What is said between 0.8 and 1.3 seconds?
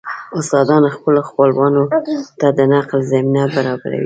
خپلو